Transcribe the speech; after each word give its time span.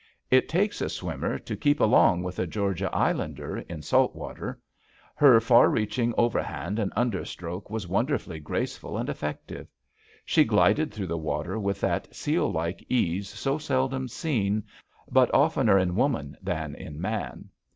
It 0.31 0.49
takes 0.49 0.81
a 0.81 0.89
swimmer 0.89 1.37
to 1.37 1.55
keep 1.55 1.79
along 1.79 2.23
with 2.23 2.39
a 2.39 2.47
Georgia 2.47 2.89
islander 2.91 3.57
in 3.57 3.83
salt 3.83 4.15
water. 4.15 4.59
Her 5.13 5.39
far 5.39 5.69
reaching 5.69 6.15
overhand 6.17 6.79
and 6.79 6.91
under 6.95 7.23
stroke 7.23 7.69
was 7.69 7.87
won 7.87 8.07
derfully 8.07 8.41
graceful 8.41 8.97
and 8.97 9.09
effective. 9.09 9.67
She 10.25 10.43
glided 10.43 10.91
through 10.91 11.05
the 11.05 11.19
water 11.19 11.59
with 11.59 11.79
that 11.81 12.15
seal 12.15 12.51
like 12.51 12.83
ease 12.89 13.29
so 13.29 13.59
seldom 13.59 14.07
seen, 14.07 14.63
but 15.07 15.31
oftener 15.35 15.77
in 15.77 15.95
woman 15.95 16.35
than 16.41 16.73
in 16.73 16.99
man. 16.99 17.49